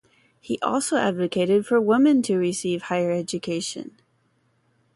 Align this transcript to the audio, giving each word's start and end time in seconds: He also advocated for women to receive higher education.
He 0.39 0.57
also 0.61 0.97
advocated 0.97 1.67
for 1.67 1.79
women 1.79 2.23
to 2.23 2.37
receive 2.37 2.81
higher 2.81 3.11
education. 3.11 4.01